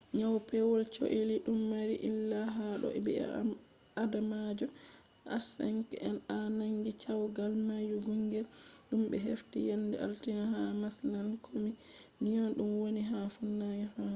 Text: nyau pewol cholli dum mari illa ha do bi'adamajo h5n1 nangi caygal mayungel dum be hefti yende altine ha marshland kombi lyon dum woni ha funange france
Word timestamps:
nyau 0.17 0.35
pewol 0.49 0.83
cholli 0.95 1.35
dum 1.45 1.59
mari 1.71 1.95
illa 2.09 2.41
ha 2.55 2.67
do 2.81 2.87
bi'adamajo 3.05 4.65
h5n1 5.47 6.29
nangi 6.59 6.91
caygal 7.03 7.53
mayungel 7.69 8.45
dum 8.87 9.01
be 9.09 9.17
hefti 9.25 9.57
yende 9.69 9.95
altine 10.05 10.43
ha 10.53 10.61
marshland 10.81 11.31
kombi 11.45 11.71
lyon 12.23 12.49
dum 12.57 12.71
woni 12.81 13.01
ha 13.09 13.19
funange 13.35 13.87
france 13.93 14.09